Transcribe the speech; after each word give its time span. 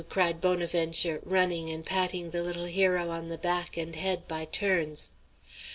cried 0.09 0.41
Bonaventure, 0.41 1.19
running 1.23 1.69
and 1.69 1.85
patting 1.85 2.31
the 2.31 2.41
little 2.41 2.65
hero 2.65 3.09
on 3.11 3.29
the 3.29 3.37
back 3.37 3.77
and 3.77 3.95
head 3.97 4.27
by 4.27 4.45
turns. 4.45 5.11